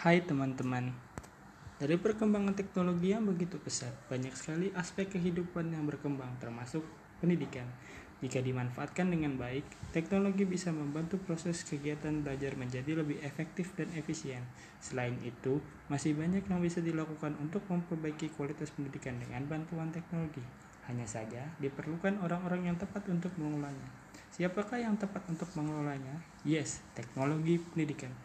[0.00, 0.96] Hai teman-teman,
[1.76, 6.80] dari perkembangan teknologi yang begitu pesat, banyak sekali aspek kehidupan yang berkembang termasuk
[7.20, 7.68] pendidikan.
[8.24, 14.40] Jika dimanfaatkan dengan baik, teknologi bisa membantu proses kegiatan belajar menjadi lebih efektif dan efisien.
[14.80, 15.60] Selain itu,
[15.92, 20.40] masih banyak yang bisa dilakukan untuk memperbaiki kualitas pendidikan dengan bantuan teknologi.
[20.88, 23.92] Hanya saja, diperlukan orang-orang yang tepat untuk mengelolanya.
[24.32, 26.24] Siapakah yang tepat untuk mengelolanya?
[26.40, 28.16] Yes, teknologi pendidikan.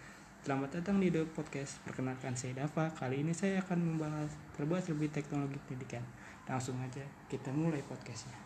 [0.46, 1.82] Selamat datang di The Podcast.
[1.90, 2.94] Perkenalkan saya Dava.
[2.94, 6.06] Kali ini saya akan membahas terbahas lebih teknologi pendidikan.
[6.46, 7.02] Langsung aja
[7.34, 8.46] kita mulai podcastnya.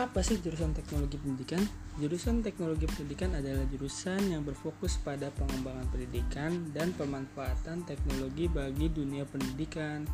[0.00, 1.60] Apa sih jurusan teknologi pendidikan?
[2.00, 9.28] Jurusan teknologi pendidikan adalah jurusan yang berfokus pada pengembangan pendidikan dan pemanfaatan teknologi bagi dunia
[9.28, 10.08] pendidikan.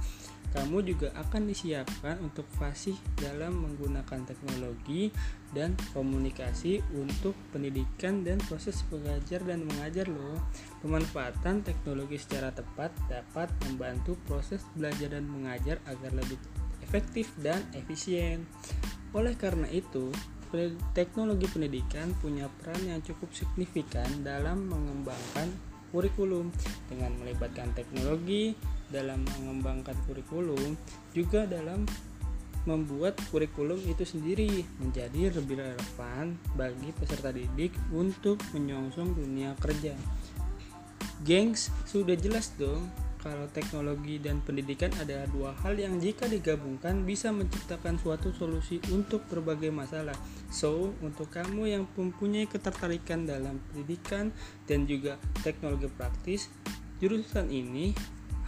[0.49, 5.13] Kamu juga akan disiapkan untuk fasih dalam menggunakan teknologi
[5.53, 10.41] dan komunikasi untuk pendidikan dan proses belajar dan mengajar loh.
[10.81, 16.41] Pemanfaatan teknologi secara tepat dapat membantu proses belajar dan mengajar agar lebih
[16.81, 18.49] efektif dan efisien.
[19.13, 20.09] Oleh karena itu,
[20.97, 25.53] teknologi pendidikan punya peran yang cukup signifikan dalam mengembangkan
[25.93, 26.53] kurikulum
[26.89, 28.57] dengan melibatkan teknologi
[28.89, 30.77] dalam mengembangkan kurikulum
[31.13, 31.85] juga dalam
[32.69, 39.97] membuat kurikulum itu sendiri menjadi lebih relevan bagi peserta didik untuk menyongsong dunia kerja.
[41.25, 42.87] Gengs, sudah jelas dong
[43.19, 49.27] kalau teknologi dan pendidikan adalah dua hal yang jika digabungkan bisa menciptakan suatu solusi untuk
[49.27, 50.15] berbagai masalah.
[50.49, 54.31] So, untuk kamu yang mempunyai ketertarikan dalam pendidikan
[54.71, 56.47] dan juga teknologi praktis,
[57.03, 57.91] jurusan ini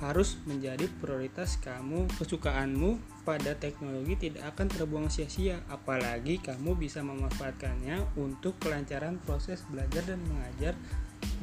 [0.00, 2.96] harus menjadi prioritas kamu kesukaanmu
[3.28, 10.20] pada teknologi tidak akan terbuang sia-sia apalagi kamu bisa memanfaatkannya untuk kelancaran proses belajar dan
[10.24, 10.74] mengajar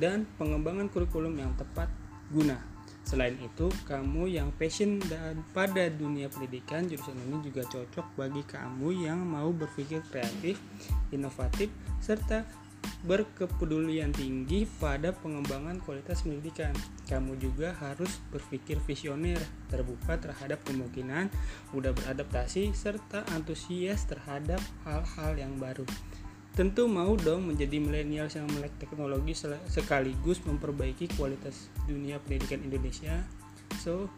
[0.01, 1.89] dan pengembangan kurikulum yang tepat
[2.33, 2.57] guna.
[3.07, 9.07] Selain itu, kamu yang passion dan pada dunia pendidikan, jurusan ini juga cocok bagi kamu
[9.07, 10.59] yang mau berpikir kreatif,
[11.15, 11.71] inovatif,
[12.03, 12.43] serta
[13.05, 16.73] berkepedulian tinggi pada pengembangan kualitas pendidikan.
[17.05, 19.37] Kamu juga harus berpikir visioner,
[19.69, 21.29] terbuka terhadap kemungkinan,
[21.75, 25.85] mudah beradaptasi, serta antusias terhadap hal-hal yang baru.
[26.57, 29.37] Tentu mau dong menjadi milenial yang melek teknologi
[29.69, 33.21] sekaligus memperbaiki kualitas dunia pendidikan Indonesia.
[33.77, 34.09] So,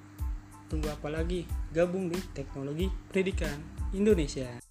[0.72, 1.44] tunggu apa lagi?
[1.76, 3.60] Gabung di teknologi pendidikan
[3.92, 4.69] Indonesia.